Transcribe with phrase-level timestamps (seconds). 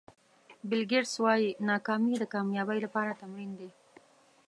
[0.67, 3.69] بیل ګېټس وایي ناکامي د کامیابۍ لپاره تمرین دی.